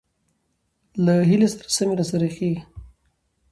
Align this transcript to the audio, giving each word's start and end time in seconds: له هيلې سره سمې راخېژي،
له 1.05 1.13
هيلې 1.29 1.47
سره 1.53 1.69
سمې 1.75 1.95
راخېژي، 2.23 2.51